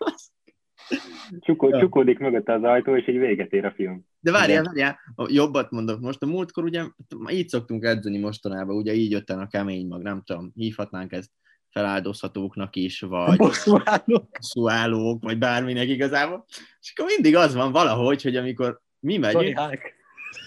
[1.40, 1.78] Csukó, ja.
[1.78, 4.06] Csukódik mögött az ajtó, és egy véget ér a film.
[4.20, 6.22] De várjál, várjál, jobbat mondok most.
[6.22, 6.84] A múltkor ugye,
[7.30, 11.30] így szoktunk edzeni mostanában, ugye így jöttem a kemény mag, nem tudom, hívhatnánk ezt
[11.70, 16.44] feláldozhatóknak is, vagy bosszúállók, vagy bárminek igazából.
[16.81, 19.61] És akkor mindig az van valahogy, hogy amikor mi megyünk,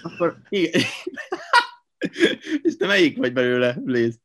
[0.01, 0.81] akkor igen.
[2.63, 4.19] és te melyik vagy belőle, Léz?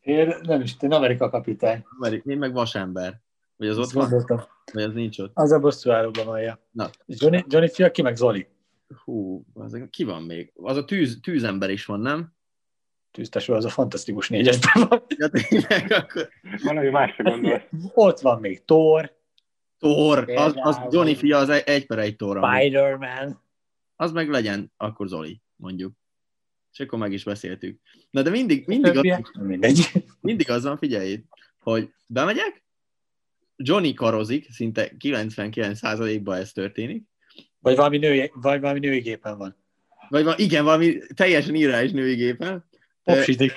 [0.00, 1.84] Én nem is, én Amerika kapitány.
[1.98, 3.22] Amerik, én meg vasember.
[3.56, 4.08] Vagy az ott van?
[4.08, 4.42] Gondoltam.
[4.72, 5.30] Vagy az nincs ott?
[5.34, 6.90] Az a bosszú állóban van, Na.
[7.06, 8.48] Johnny, Johnny fia, ki meg Zoli?
[9.04, 10.52] Hú, az, ki van még?
[10.54, 12.33] Az a tűz, tűzember is van, nem?
[13.14, 15.02] Tűzteső, az a fantasztikus négyesben van.
[15.18, 16.28] Ja, tényleg, akkor...
[16.62, 17.62] Valami másra gondolsz.
[17.94, 19.12] Ott van még Thor.
[19.78, 22.40] Thor, az, az Johnny fia, az egy per egy Thor.
[22.44, 23.42] Spider-Man.
[23.96, 25.92] Az meg legyen, akkor Zoli, mondjuk
[26.74, 27.80] és akkor meg is beszéltük.
[28.10, 31.24] Na de mindig, mindig, az, mindig az van, figyelj,
[31.58, 32.64] hogy bemegyek,
[33.56, 37.02] Johnny karozik, szinte 99%-ban ez történik.
[37.58, 39.56] Vagy valami, női, vagy valami női gépen van.
[40.08, 42.64] Vagy van, igen, valami teljesen írás női gépen.
[43.04, 43.52] Popsidik.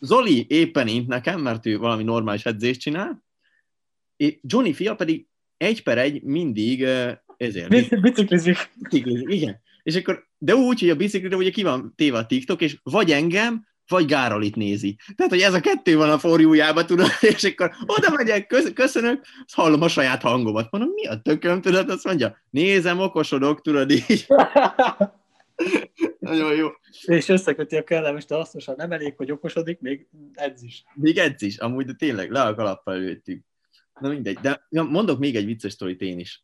[0.00, 3.24] Zoli éppen int nekem, mert ő valami normális edzést csinál,
[4.16, 5.26] és Johnny fia pedig
[5.56, 6.86] egy per egy mindig
[7.36, 8.00] ezért.
[8.00, 8.70] Biciklizik.
[8.74, 9.60] Biciklizik, igen.
[9.82, 13.10] És akkor, de úgy, hogy a biciklire ugye ki van téve a TikTok, és vagy
[13.10, 14.96] engem, vagy Gárolit nézi.
[15.16, 19.54] Tehát, hogy ez a kettő van a forjújában, tudod, és akkor oda megyek, köszönök, azt
[19.54, 20.70] hallom a saját hangomat.
[20.70, 24.26] Mondom, mi a tököm, tudod, azt mondja, nézem, okosodok, tudod, így.
[26.18, 26.68] Nagyon jó.
[27.02, 30.84] És összeköti a kellemes, de hasznosan nem elég, hogy okosodik, még edz is.
[30.94, 33.44] Még edz is, amúgy, de tényleg, le a kalappal előttük.
[34.00, 36.42] Na mindegy, de mondok még egy vicces sztorit én is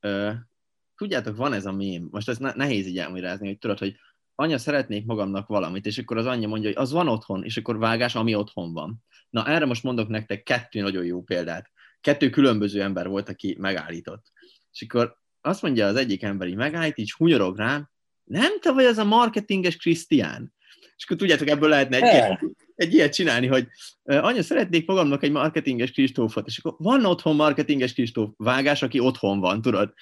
[0.97, 3.97] tudjátok, van ez a mém, most ez nehéz így elmagyarázni, hogy tudod, hogy
[4.35, 7.79] anya, szeretnék magamnak valamit, és akkor az anyja mondja, hogy az van otthon, és akkor
[7.79, 9.05] vágás, ami otthon van.
[9.31, 11.71] Na, erre most mondok nektek kettő nagyon jó példát.
[12.01, 14.33] Kettő különböző ember volt, aki megállított.
[14.73, 17.91] És akkor azt mondja az egyik ember, így megállít, így hunyorog rám,
[18.25, 20.53] nem te vagy az a marketinges Krisztián?
[20.97, 22.41] És akkor tudjátok, ebből lehetne egy, ilyet,
[22.75, 23.69] egy ilyet csinálni, hogy
[24.03, 29.41] anya, szeretnék magamnak egy marketinges Kristófot, és akkor van otthon marketinges Kristóf vágás, aki otthon
[29.41, 29.95] van, tudod?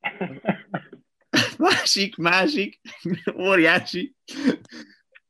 [1.58, 2.80] Másik, másik,
[3.36, 4.14] óriási.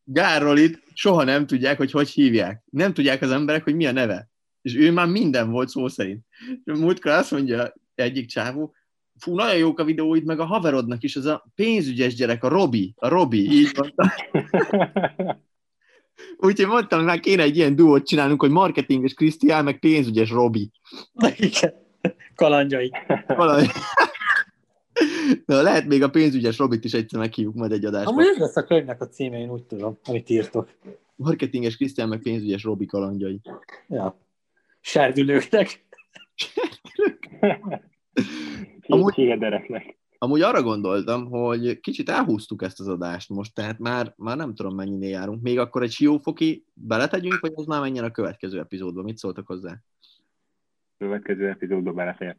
[0.04, 2.62] Gárolit soha nem tudják, hogy hogy hívják.
[2.70, 4.28] Nem tudják az emberek, hogy mi a neve.
[4.62, 6.24] És ő már minden volt szó szerint.
[6.64, 8.74] Múltkor azt mondja egyik csávó,
[9.18, 12.94] fú, nagyon jók a videóid, meg a haverodnak is, az a pénzügyes gyerek, a Robi,
[12.96, 14.12] a Robi, így mondta.
[16.36, 20.70] Úgyhogy mondtam, már kéne egy ilyen duót csinálnunk, hogy marketinges Krisztián, meg pénzügyes Robi.
[21.36, 21.74] Igen,
[22.34, 22.92] kalandjai.
[23.26, 23.72] kalandjai.
[25.46, 28.10] Na, lehet még a pénzügyes Robit is egyszer meghívjuk majd egy adásba.
[28.10, 30.68] Amúgy ez lesz a könyvnek a címe, én úgy tudom, amit írtok.
[31.16, 33.40] Marketinges Krisztián, meg pénzügyes Robi kalandjai.
[33.88, 34.18] Ja.
[34.80, 35.86] Serdülőknek.
[38.88, 39.14] Amúgy,
[40.18, 44.74] amúgy arra gondoltam, hogy kicsit elhúztuk ezt az adást most, tehát már, már nem tudom
[44.74, 45.42] mennyinél járunk.
[45.42, 49.02] Még akkor egy siófoki beletegyünk, vagy az már menjen a következő epizódba?
[49.02, 49.76] Mit szóltak hozzá?
[50.98, 52.36] Következő epizódba belefér.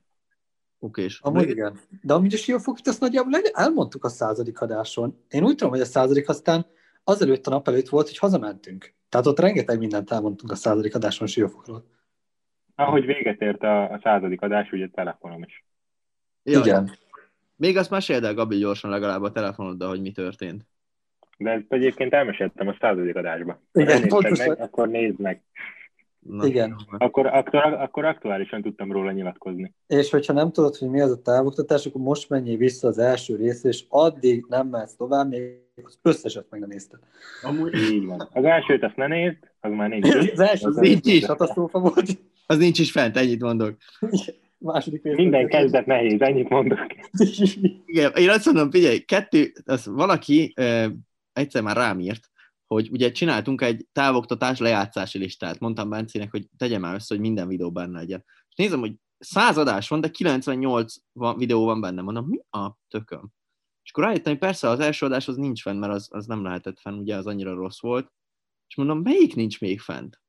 [0.79, 1.79] Oké, és Amúgy igen.
[2.01, 5.23] De amúgy a siófokit azt nagyjából elmondtuk a századik adáson.
[5.29, 6.65] Én úgy tudom, hogy a századik aztán
[7.03, 8.93] azelőtt a nap előtt volt, hogy hazamentünk.
[9.09, 11.85] Tehát ott rengeteg mindent elmondtunk a századik adáson a siófokról.
[12.75, 15.65] Ahogy véget ért a, a századik adás, ugye telefonom is.
[16.49, 16.91] Ja, igen.
[17.55, 20.63] Még azt meséld el, Gabi, gyorsan legalább a telefonoddal, hogy mi történt.
[21.37, 23.61] De ezt egyébként elmeséltem a századik adásba.
[23.73, 24.47] Igen, pontosan.
[24.47, 25.41] Meg, akkor nézd meg.
[26.19, 26.75] Na, Igen.
[26.97, 29.73] Akkor, akkor, akkor aktuálisan tudtam róla nyilatkozni.
[29.87, 33.35] És hogyha nem tudod, hogy mi az a távoktatás, akkor most menjél vissza az első
[33.35, 36.99] részre, és addig nem mehetsz tovább, még az összeset meg nem nézted.
[37.41, 38.29] Amúgy így van.
[38.33, 40.15] Az elsőt azt ne nézd, az már nincs.
[40.33, 41.25] az első az nincs is.
[41.25, 42.17] Katasztrófa volt.
[42.45, 43.75] Az nincs is fent, ennyit mondok.
[44.59, 45.15] Második rész.
[45.15, 46.87] Minden kezdet nehéz, ennyit mondok.
[47.85, 50.85] Igen, én azt mondom, figyelj, kettő, az valaki uh,
[51.33, 52.29] egyszer már rám írt,
[52.67, 55.59] hogy ugye csináltunk egy távoktatás lejátszási listát.
[55.59, 58.23] Mondtam Bencének, hogy tegye már össze, hogy minden videó benne legyen.
[58.49, 62.01] És nézem, hogy száz adás van, de 98 van, videó van benne.
[62.01, 63.31] Mondom, mi a tököm?
[63.83, 66.43] És akkor rájöttem, hogy persze az első adás az nincs fenn, mert az, az nem
[66.43, 68.11] lehetett fenn, ugye az annyira rossz volt.
[68.67, 70.21] És mondom, melyik nincs még fent?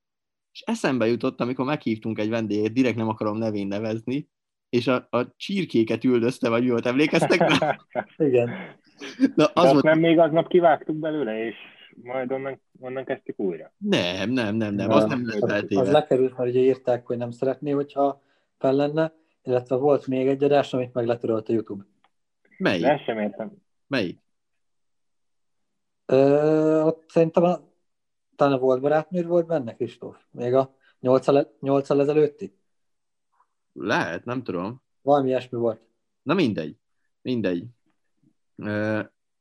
[0.61, 4.29] És eszembe jutott, amikor meghívtunk egy vendéget, direkt nem akarom nevén nevezni,
[4.69, 7.77] és a, a csirkéket üldözte, vagy mi volt, emlékeztek rá?
[8.29, 8.51] Igen.
[9.35, 9.85] Na, az volt...
[9.85, 11.55] nem még aznap kivágtuk belőle, és
[12.03, 13.73] majd onnan, onnan kezdtük újra.
[13.77, 15.81] Nem, nem, nem, nem, az nem lehet eltéve.
[15.81, 18.23] Az lekerült, mert ugye írták, hogy nem szeretné, hogyha
[18.59, 21.87] fel lenne, illetve volt még egy adás, amit meg letörölt a YouTube.
[22.59, 22.85] Melyik?
[22.85, 23.53] Ezt sem értem.
[23.87, 24.19] Melyik?
[26.07, 27.70] Ö, ott szerintem a,
[28.41, 30.17] talán a volt barátnőd volt benne, Kristóf?
[30.31, 32.59] Még a 8 ezelőtti?
[33.73, 34.83] Lehet, nem tudom.
[35.03, 35.81] Valami ilyesmi volt.
[36.23, 36.77] Na mindegy.
[37.23, 37.67] Mindegy.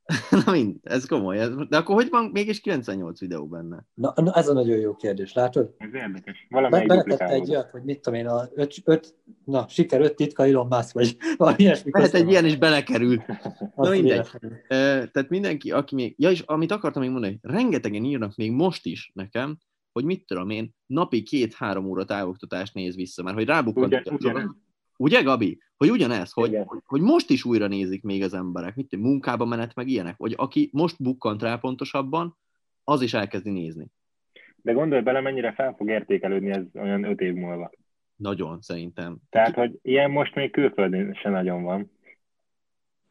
[0.45, 1.39] Na mind, ez komoly.
[1.39, 3.86] Ez, de akkor hogy van mégis 98 videó benne?
[3.93, 5.74] Na, na ez a nagyon jó kérdés, látod?
[5.78, 6.48] Ez érdekes.
[6.50, 10.45] Valamelyik Be, egy olyat, hogy mit tudom én, a öt, öt, na, siker öt titka
[10.45, 11.91] Elon Musk, vagy valami ilyesmi.
[11.93, 13.24] Hát egy ilyen is belekerül.
[13.76, 14.28] na mindegy.
[14.67, 19.12] tehát mindenki, aki még, ja és amit akartam még mondani, rengetegen írnak még most is
[19.13, 19.58] nekem,
[19.91, 24.56] hogy mit tudom én, napi két-három óra távoktatást néz vissza, mert hogy rábukkantok.
[25.01, 25.59] Ugye, Gabi?
[25.77, 29.88] Hogy ugyanez, hogy, hogy most is újra nézik még az emberek, mit munkába menet, meg
[29.88, 32.38] ilyenek, vagy aki most bukkant rá pontosabban,
[32.83, 33.88] az is elkezdi nézni.
[34.55, 37.71] De gondolj bele, mennyire fel fog értékelődni ez olyan öt év múlva.
[38.15, 39.17] Nagyon, szerintem.
[39.29, 41.91] Tehát, hogy ilyen most még külföldön se nagyon van.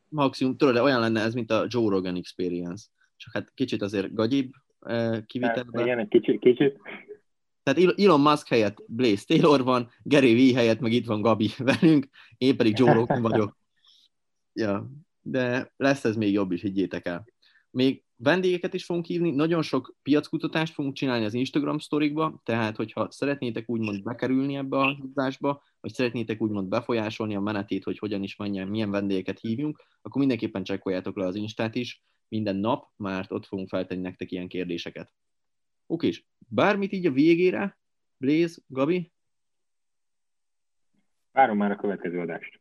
[0.09, 2.87] Maximum, tudod, de olyan lenne ez, mint a Joe Rogan Experience.
[3.16, 5.74] Csak hát kicsit azért gagyibb eh, kivitelben.
[5.74, 6.79] Hát, igen, egy kicsit, kicsit.
[7.74, 11.50] Tehát Elon Musk helyett Blaze Taylor van, Gary Vee helyett meg itt van Gabi
[11.81, 13.59] velünk, én pedig Joe Rogan vagyok.
[14.52, 17.26] Ja, de lesz ez még jobb is, higgyétek el.
[17.70, 23.11] Még vendégeket is fogunk hívni, nagyon sok piackutatást fogunk csinálni az Instagram sztorikba, tehát hogyha
[23.11, 28.37] szeretnétek úgymond bekerülni ebbe a hívásba, vagy szeretnétek úgymond befolyásolni a menetét, hogy hogyan is
[28.37, 33.46] menjen, milyen vendégeket hívjunk, akkor mindenképpen csekkoljátok le az Instát is minden nap, mert ott
[33.46, 35.12] fogunk feltenni nektek ilyen kérdéseket.
[35.90, 37.79] Oké, és bármit így a végére,
[38.16, 39.12] Blaze, Gabi?
[41.33, 42.61] Várom már a következő adást.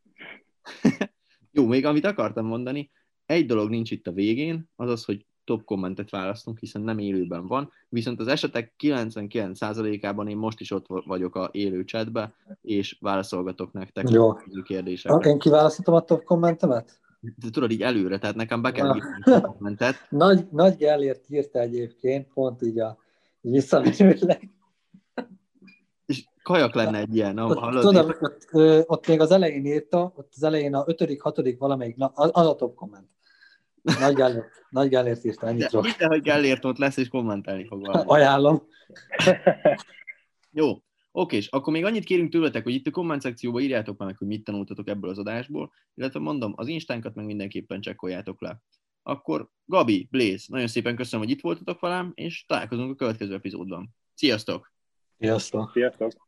[1.52, 2.92] Jó, még amit akartam mondani,
[3.26, 7.48] egy dolog nincs itt a végén, az az, hogy top kommentet választunk, hiszen nem élőben
[7.48, 13.72] van, viszont az esetek 99%-ában én most is ott vagyok a élő chatbe, és válaszolgatok
[13.74, 14.30] nektek Jó.
[14.30, 15.30] a kérdésekre.
[15.30, 17.00] Én kiválaszthatom a top kommentemet?
[17.20, 19.96] De tudod, így előre, tehát nekem be kell írni a kommentet.
[20.10, 22.98] Nagy, nagy Gellért írta egyébként, pont így a
[23.50, 24.50] visszamenőleg.
[26.06, 27.82] És kajak lenne egy ilyen, ott, hallod?
[27.82, 28.48] Tudom, ott,
[28.90, 32.48] ott, még az elején írta, ott az elején a ötödik, hatodik valamelyik, na, az, az
[32.48, 33.08] a top komment.
[34.00, 37.86] Nagy Gellért, Nagy Gellért írta, ennyit De, de, hogy Gellért ott lesz, és kommentálni fog
[37.86, 38.04] valami.
[38.08, 38.68] Ajánlom.
[40.52, 40.82] Jó,
[41.20, 44.28] Oké, és akkor még annyit kérünk tőletek, hogy itt a komment szekcióban írjátok meg, hogy
[44.28, 48.62] mit tanultatok ebből az adásból, illetve mondom, az instánkat meg mindenképpen csekkoljátok le.
[49.08, 53.96] Akkor Gabi, Blaze, nagyon szépen köszönöm, hogy itt voltatok velem, és találkozunk a következő epizódban.
[54.14, 54.74] Sziasztok!
[55.18, 55.72] Sziasztok!
[55.72, 56.27] Sziasztok!